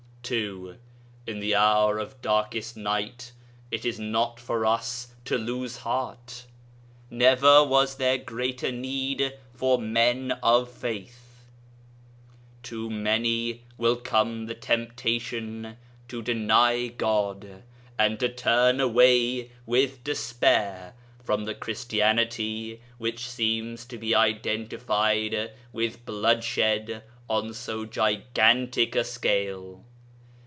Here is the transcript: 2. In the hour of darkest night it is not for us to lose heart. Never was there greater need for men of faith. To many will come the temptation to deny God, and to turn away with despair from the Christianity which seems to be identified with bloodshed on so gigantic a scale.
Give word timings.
2. 0.23 0.77
In 1.27 1.41
the 1.41 1.53
hour 1.55 1.97
of 1.99 2.21
darkest 2.21 2.77
night 2.77 3.33
it 3.69 3.83
is 3.83 3.99
not 3.99 4.39
for 4.39 4.65
us 4.65 5.13
to 5.25 5.37
lose 5.37 5.77
heart. 5.77 6.45
Never 7.09 7.65
was 7.65 7.95
there 7.97 8.17
greater 8.17 8.71
need 8.71 9.33
for 9.53 9.77
men 9.77 10.31
of 10.41 10.71
faith. 10.71 11.49
To 12.63 12.89
many 12.89 13.63
will 13.77 13.97
come 13.97 14.45
the 14.45 14.53
temptation 14.55 15.75
to 16.07 16.21
deny 16.21 16.87
God, 16.87 17.63
and 17.99 18.17
to 18.21 18.29
turn 18.29 18.79
away 18.79 19.51
with 19.65 20.01
despair 20.01 20.93
from 21.21 21.43
the 21.43 21.55
Christianity 21.55 22.79
which 22.97 23.27
seems 23.29 23.83
to 23.87 23.97
be 23.97 24.15
identified 24.15 25.51
with 25.73 26.05
bloodshed 26.05 27.03
on 27.29 27.53
so 27.53 27.83
gigantic 27.83 28.95
a 28.95 29.03
scale. 29.03 29.83